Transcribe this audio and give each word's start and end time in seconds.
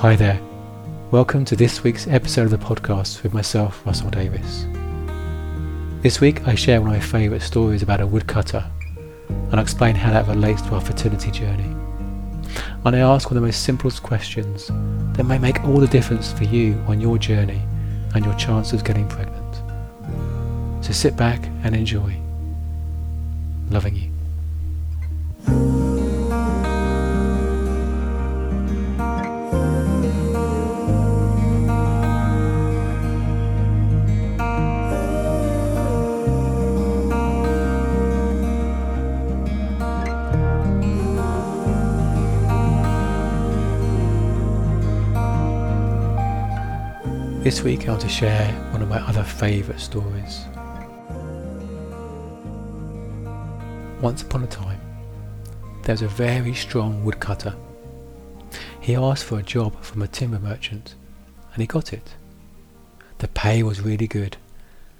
Hi 0.00 0.14
there. 0.14 0.38
Welcome 1.10 1.46
to 1.46 1.56
this 1.56 1.82
week's 1.82 2.06
episode 2.06 2.42
of 2.42 2.50
the 2.50 2.58
podcast 2.58 3.22
with 3.22 3.32
myself, 3.32 3.80
Russell 3.86 4.10
Davis. 4.10 4.66
This 6.02 6.20
week 6.20 6.46
I 6.46 6.54
share 6.54 6.82
one 6.82 6.90
of 6.90 6.96
my 6.96 7.00
favourite 7.00 7.40
stories 7.40 7.82
about 7.82 8.02
a 8.02 8.06
woodcutter 8.06 8.62
and 9.30 9.54
I 9.54 9.62
explain 9.62 9.94
how 9.94 10.12
that 10.12 10.28
relates 10.28 10.60
to 10.62 10.74
our 10.74 10.82
fertility 10.82 11.30
journey. 11.30 11.74
And 12.84 12.94
I 12.94 12.98
ask 12.98 13.30
one 13.30 13.38
of 13.38 13.42
the 13.42 13.46
most 13.46 13.62
simplest 13.62 14.02
questions 14.02 14.66
that 15.16 15.24
may 15.24 15.38
make 15.38 15.64
all 15.64 15.78
the 15.78 15.86
difference 15.86 16.30
for 16.30 16.44
you 16.44 16.74
on 16.86 17.00
your 17.00 17.16
journey 17.16 17.62
and 18.14 18.22
your 18.22 18.34
chance 18.34 18.74
of 18.74 18.84
getting 18.84 19.08
pregnant. 19.08 19.54
So 20.84 20.92
sit 20.92 21.16
back 21.16 21.42
and 21.64 21.74
enjoy. 21.74 22.14
Loving 23.70 23.96
you. 23.96 24.05
This 47.46 47.62
week 47.62 47.86
I 47.86 47.92
want 47.92 48.02
to 48.02 48.08
share 48.08 48.52
one 48.72 48.82
of 48.82 48.88
my 48.88 48.98
other 48.98 49.22
favourite 49.22 49.80
stories. 49.80 50.46
Once 54.02 54.22
upon 54.22 54.42
a 54.42 54.48
time, 54.48 54.80
there 55.84 55.92
was 55.92 56.02
a 56.02 56.08
very 56.08 56.54
strong 56.54 57.04
woodcutter. 57.04 57.54
He 58.80 58.96
asked 58.96 59.22
for 59.22 59.38
a 59.38 59.44
job 59.44 59.80
from 59.80 60.02
a 60.02 60.08
timber 60.08 60.40
merchant, 60.40 60.96
and 61.52 61.60
he 61.60 61.68
got 61.68 61.92
it. 61.92 62.14
The 63.18 63.28
pay 63.28 63.62
was 63.62 63.80
really 63.80 64.08
good, 64.08 64.38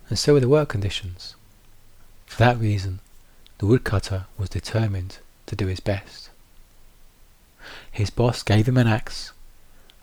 and 0.08 0.16
so 0.16 0.34
were 0.34 0.38
the 0.38 0.48
work 0.48 0.68
conditions. 0.68 1.34
For 2.26 2.38
that 2.44 2.60
reason, 2.60 3.00
the 3.58 3.66
woodcutter 3.66 4.26
was 4.38 4.50
determined 4.50 5.18
to 5.46 5.56
do 5.56 5.66
his 5.66 5.80
best. 5.80 6.30
His 7.90 8.10
boss 8.10 8.44
gave 8.44 8.68
him 8.68 8.76
an 8.76 8.86
axe 8.86 9.32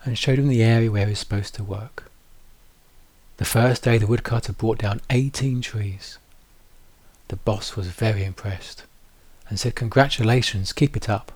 and 0.04 0.18
showed 0.18 0.38
him 0.38 0.48
the 0.48 0.62
area 0.62 0.90
where 0.90 1.06
he 1.06 1.12
was 1.12 1.20
supposed 1.20 1.54
to 1.54 1.64
work. 1.64 2.10
The 3.36 3.44
first 3.44 3.82
day 3.82 3.98
the 3.98 4.06
woodcutter 4.06 4.52
brought 4.52 4.78
down 4.78 5.00
18 5.10 5.60
trees. 5.60 6.18
The 7.28 7.36
boss 7.36 7.74
was 7.74 7.88
very 7.88 8.22
impressed 8.22 8.84
and 9.48 9.58
said, 9.58 9.74
Congratulations, 9.74 10.72
keep 10.72 10.96
it 10.96 11.08
up. 11.08 11.32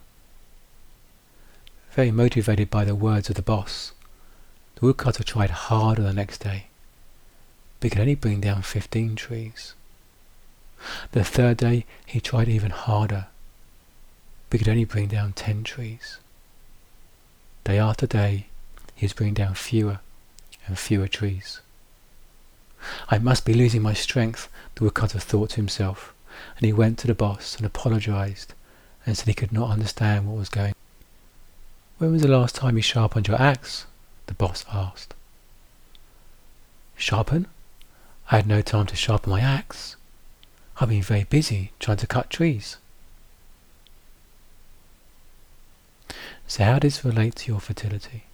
Very 1.92 2.12
motivated 2.12 2.70
by 2.70 2.84
the 2.84 2.94
words 2.94 3.28
of 3.28 3.34
the 3.34 3.42
boss, 3.42 3.92
the 4.76 4.86
woodcutter 4.86 5.24
tried 5.24 5.50
harder 5.50 6.02
the 6.02 6.12
next 6.12 6.38
day, 6.38 6.66
but 7.80 7.90
could 7.90 8.00
only 8.00 8.14
bring 8.14 8.40
down 8.40 8.62
15 8.62 9.16
trees. 9.16 9.74
The 11.10 11.24
third 11.24 11.56
day 11.56 11.84
he 12.06 12.20
tried 12.20 12.48
even 12.48 12.70
harder, 12.70 13.26
but 14.50 14.58
could 14.58 14.68
only 14.68 14.84
bring 14.84 15.08
down 15.08 15.32
10 15.32 15.64
trees. 15.64 16.18
Day 17.64 17.78
after 17.78 18.06
day 18.06 18.46
he 18.94 19.06
was 19.06 19.12
bringing 19.12 19.34
down 19.34 19.54
fewer 19.54 19.98
and 20.68 20.78
fewer 20.78 21.08
trees. 21.08 21.60
I 23.10 23.18
must 23.18 23.44
be 23.44 23.54
losing 23.54 23.82
my 23.82 23.94
strength, 23.94 24.48
the 24.74 24.84
woodcutter 24.84 25.18
thought 25.18 25.50
to 25.50 25.56
himself, 25.56 26.14
and 26.56 26.66
he 26.66 26.72
went 26.72 26.98
to 26.98 27.06
the 27.06 27.14
boss 27.14 27.56
and 27.56 27.66
apologized 27.66 28.54
and 29.04 29.16
said 29.16 29.28
he 29.28 29.34
could 29.34 29.52
not 29.52 29.70
understand 29.70 30.26
what 30.26 30.38
was 30.38 30.48
going 30.48 30.68
on. 30.68 30.74
When 31.98 32.12
was 32.12 32.22
the 32.22 32.28
last 32.28 32.54
time 32.54 32.76
you 32.76 32.82
sharpened 32.82 33.28
your 33.28 33.40
axe? 33.40 33.86
the 34.26 34.34
boss 34.34 34.64
asked. 34.72 35.14
Sharpen? 36.96 37.46
I 38.30 38.36
had 38.36 38.46
no 38.46 38.60
time 38.60 38.86
to 38.86 38.96
sharpen 38.96 39.30
my 39.30 39.40
axe. 39.40 39.96
I've 40.80 40.90
been 40.90 41.02
very 41.02 41.24
busy 41.24 41.72
trying 41.80 41.96
to 41.96 42.06
cut 42.06 42.30
trees. 42.30 42.76
So 46.46 46.64
how 46.64 46.78
does 46.78 46.96
this 46.96 47.04
relate 47.04 47.36
to 47.36 47.52
your 47.52 47.60
fertility? 47.60 48.24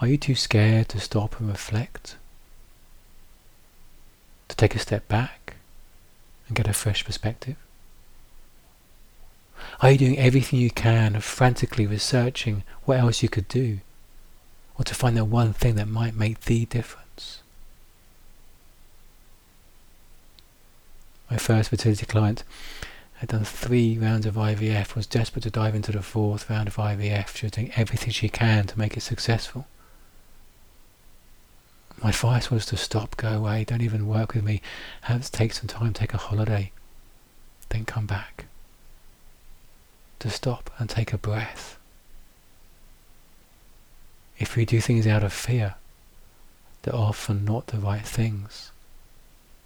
Are 0.00 0.06
you 0.06 0.16
too 0.16 0.34
scared 0.34 0.88
to 0.90 1.00
stop 1.00 1.40
and 1.40 1.48
reflect? 1.48 2.16
Take 4.56 4.74
a 4.74 4.78
step 4.78 5.06
back 5.08 5.56
and 6.48 6.56
get 6.56 6.68
a 6.68 6.72
fresh 6.72 7.04
perspective? 7.04 7.56
Are 9.80 9.92
you 9.92 9.98
doing 9.98 10.18
everything 10.18 10.58
you 10.58 10.70
can, 10.70 11.16
of 11.16 11.24
frantically 11.24 11.86
researching 11.86 12.62
what 12.84 12.98
else 12.98 13.22
you 13.22 13.28
could 13.28 13.48
do, 13.48 13.80
or 14.78 14.84
to 14.84 14.94
find 14.94 15.16
the 15.16 15.24
one 15.24 15.52
thing 15.52 15.74
that 15.74 15.88
might 15.88 16.14
make 16.14 16.42
the 16.42 16.64
difference? 16.66 17.40
My 21.30 21.36
first 21.36 21.70
fertility 21.70 22.06
client 22.06 22.44
had 23.16 23.30
done 23.30 23.44
three 23.44 23.98
rounds 23.98 24.26
of 24.26 24.34
IVF, 24.34 24.94
was 24.94 25.06
desperate 25.06 25.42
to 25.42 25.50
dive 25.50 25.74
into 25.74 25.92
the 25.92 26.02
fourth 26.02 26.48
round 26.48 26.68
of 26.68 26.76
IVF. 26.76 27.36
She 27.36 27.46
was 27.46 27.52
doing 27.52 27.72
everything 27.74 28.10
she 28.10 28.28
can 28.28 28.66
to 28.66 28.78
make 28.78 28.96
it 28.96 29.00
successful. 29.00 29.66
My 32.02 32.10
advice 32.10 32.50
was 32.50 32.66
to 32.66 32.76
stop, 32.76 33.16
go 33.16 33.28
away, 33.28 33.64
don't 33.64 33.82
even 33.82 34.06
work 34.06 34.34
with 34.34 34.44
me. 34.44 34.60
Have 35.02 35.30
take 35.30 35.54
some 35.54 35.66
time, 35.66 35.92
take 35.92 36.12
a 36.12 36.18
holiday, 36.18 36.70
then 37.70 37.84
come 37.84 38.06
back. 38.06 38.44
To 40.20 40.30
stop 40.30 40.70
and 40.78 40.90
take 40.90 41.12
a 41.12 41.18
breath. 41.18 41.78
If 44.38 44.56
we 44.56 44.66
do 44.66 44.80
things 44.80 45.06
out 45.06 45.22
of 45.22 45.32
fear, 45.32 45.76
they're 46.82 46.94
often 46.94 47.44
not 47.44 47.68
the 47.68 47.78
right 47.78 48.06
things, 48.06 48.70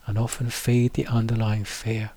and 0.07 0.17
often 0.17 0.51
feed 0.51 0.95
the 0.95 1.07
underlying 1.07 1.65
fear. 1.65 2.13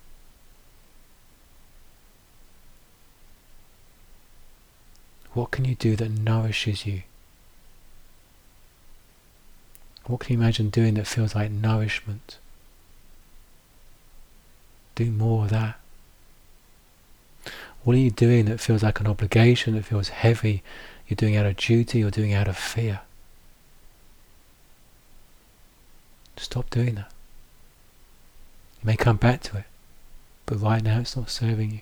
What 5.32 5.50
can 5.50 5.64
you 5.64 5.74
do 5.74 5.96
that 5.96 6.10
nourishes 6.10 6.86
you? 6.86 7.02
What 10.06 10.20
can 10.20 10.34
you 10.34 10.38
imagine 10.38 10.68
doing 10.68 10.94
that 10.94 11.06
feels 11.06 11.34
like 11.34 11.50
nourishment? 11.50 12.38
Do 14.94 15.10
more 15.10 15.44
of 15.44 15.50
that. 15.50 15.80
What 17.82 17.96
are 17.96 18.00
you 18.00 18.10
doing 18.10 18.46
that 18.46 18.60
feels 18.60 18.82
like 18.82 19.00
an 19.00 19.06
obligation, 19.06 19.74
that 19.74 19.84
feels 19.84 20.08
heavy? 20.08 20.62
You're 21.08 21.16
doing 21.16 21.36
out 21.36 21.46
of 21.46 21.56
duty 21.56 22.02
or 22.02 22.10
doing 22.10 22.32
out 22.32 22.48
of 22.48 22.56
fear? 22.56 23.00
Stop 26.36 26.70
doing 26.70 26.94
that. 26.96 27.10
You 28.82 28.86
may 28.86 28.96
come 28.96 29.16
back 29.16 29.42
to 29.42 29.58
it, 29.58 29.64
but 30.46 30.60
right 30.60 30.82
now 30.82 31.00
it's 31.00 31.16
not 31.16 31.30
serving 31.30 31.70
you. 31.72 31.80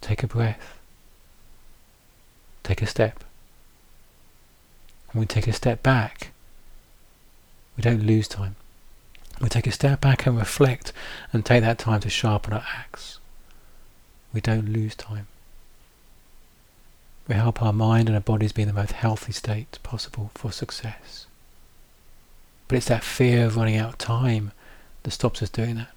Take 0.00 0.22
a 0.22 0.26
breath. 0.26 0.78
Take 2.62 2.82
a 2.82 2.86
step. 2.86 3.24
When 5.12 5.20
we 5.20 5.26
take 5.26 5.46
a 5.46 5.52
step 5.52 5.82
back, 5.82 6.32
we 7.76 7.82
don't 7.82 8.02
lose 8.02 8.28
time. 8.28 8.56
We 9.40 9.48
take 9.48 9.66
a 9.66 9.72
step 9.72 10.00
back 10.00 10.26
and 10.26 10.38
reflect 10.38 10.92
and 11.32 11.44
take 11.44 11.62
that 11.62 11.78
time 11.78 12.00
to 12.00 12.10
sharpen 12.10 12.52
our 12.52 12.64
axe. 12.76 13.18
We 14.32 14.40
don't 14.40 14.68
lose 14.68 14.94
time. 14.94 15.26
We 17.28 17.34
help 17.34 17.62
our 17.62 17.72
mind 17.72 18.08
and 18.08 18.16
our 18.16 18.22
bodies 18.22 18.52
be 18.52 18.62
in 18.62 18.68
the 18.68 18.74
most 18.74 18.92
healthy 18.92 19.32
state 19.32 19.78
possible 19.82 20.30
for 20.34 20.50
success. 20.50 21.26
But 22.68 22.76
it's 22.76 22.88
that 22.88 23.04
fear 23.04 23.46
of 23.46 23.56
running 23.56 23.76
out 23.76 23.90
of 23.90 23.98
time 23.98 24.52
that 25.02 25.10
stops 25.10 25.42
us 25.42 25.50
doing 25.50 25.76
that. 25.76 25.90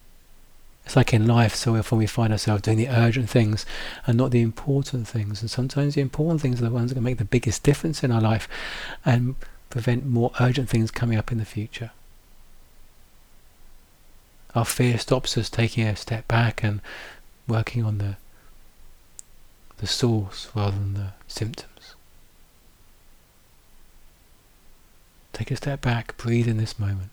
It's 0.86 0.96
like 0.96 1.14
in 1.14 1.26
life, 1.26 1.56
so 1.56 1.76
often 1.76 1.98
we 1.98 2.06
find 2.06 2.32
ourselves 2.32 2.62
doing 2.62 2.78
the 2.78 2.90
urgent 2.90 3.30
things 3.30 3.66
and 4.06 4.18
not 4.18 4.32
the 4.32 4.42
important 4.42 5.08
things. 5.08 5.42
And 5.42 5.50
sometimes 5.50 5.96
the 5.96 6.02
important 6.02 6.42
things 6.42 6.62
are 6.62 6.66
the 6.66 6.70
ones 6.70 6.90
that 6.92 6.96
can 6.96 7.04
make 7.04 7.18
the 7.18 7.26
biggest 7.26 7.64
difference 7.64 8.04
in 8.04 8.12
our 8.12 8.22
life 8.22 8.48
and 9.04 9.36
prevent 9.70 10.06
more 10.06 10.32
urgent 10.40 10.70
things 10.70 10.92
coming 10.92 11.18
up 11.18 11.32
in 11.32 11.40
the 11.40 11.46
future. 11.46 11.92
Our 14.54 14.66
fear 14.66 14.98
stops 15.00 15.38
us 15.38 15.50
taking 15.50 15.86
a 15.86 15.96
step 15.96 16.28
back 16.28 16.64
and 16.64 16.82
working 17.48 17.84
on 17.84 17.98
the 17.98 18.18
the 19.78 19.88
source 19.88 20.48
rather 20.56 20.78
than 20.78 20.94
the 20.94 21.10
symptoms. 21.28 21.96
Take 25.34 25.52
a 25.52 25.58
step 25.58 25.82
back, 25.82 26.16
breathe 26.16 26.48
in 26.48 26.56
this 26.56 26.80
moment. 26.80 27.10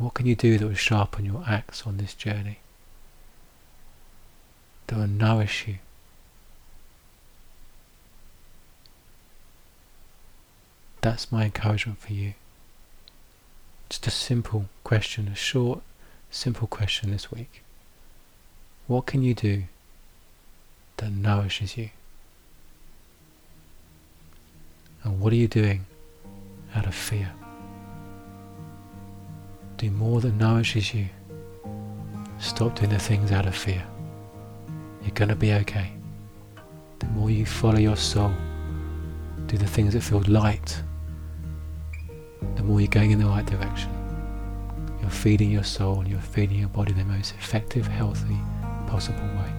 What 0.00 0.14
can 0.14 0.26
you 0.26 0.34
do 0.34 0.58
that 0.58 0.66
will 0.66 0.74
sharpen 0.74 1.24
your 1.24 1.44
axe 1.46 1.86
on 1.86 1.98
this 1.98 2.14
journey? 2.14 2.58
That 4.88 4.96
will 4.96 5.06
nourish 5.06 5.68
you? 5.68 5.76
That's 11.02 11.30
my 11.30 11.44
encouragement 11.44 12.00
for 12.00 12.12
you. 12.12 12.34
Just 13.88 14.08
a 14.08 14.10
simple 14.10 14.66
question, 14.82 15.28
a 15.28 15.36
short, 15.36 15.82
simple 16.32 16.66
question 16.66 17.12
this 17.12 17.30
week. 17.30 17.62
What 18.88 19.06
can 19.06 19.22
you 19.22 19.34
do 19.34 19.64
that 21.00 21.10
nourishes 21.12 21.78
you. 21.78 21.88
And 25.02 25.18
what 25.18 25.32
are 25.32 25.36
you 25.36 25.48
doing 25.48 25.86
out 26.74 26.86
of 26.86 26.94
fear? 26.94 27.32
Do 29.80 29.90
more 29.92 30.20
that 30.20 30.34
nourishes 30.34 30.92
you. 30.92 31.08
Stop 32.38 32.76
doing 32.76 32.90
the 32.90 32.98
things 32.98 33.32
out 33.32 33.46
of 33.46 33.56
fear. 33.56 33.82
You're 35.00 35.14
going 35.14 35.30
to 35.30 35.34
be 35.34 35.54
okay. 35.54 35.90
The 36.98 37.06
more 37.06 37.30
you 37.30 37.46
follow 37.46 37.78
your 37.78 37.96
soul, 37.96 38.30
do 39.46 39.56
the 39.56 39.66
things 39.66 39.94
that 39.94 40.02
feel 40.02 40.20
light, 40.28 40.82
the 42.56 42.62
more 42.62 42.82
you're 42.82 42.90
going 42.90 43.12
in 43.12 43.18
the 43.20 43.24
right 43.24 43.46
direction. 43.46 43.90
You're 45.00 45.08
feeding 45.08 45.50
your 45.50 45.64
soul 45.64 46.00
and 46.00 46.08
you're 46.08 46.20
feeding 46.20 46.58
your 46.58 46.68
body 46.68 46.92
the 46.92 47.04
most 47.04 47.32
effective, 47.36 47.86
healthy 47.86 48.36
possible 48.86 49.18
way 49.18 49.50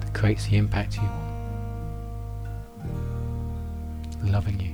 that 0.00 0.14
creates 0.14 0.46
the 0.46 0.56
impact 0.56 0.96
you 0.96 1.02
want. 1.02 1.22
Loving 4.24 4.58
you. 4.58 4.73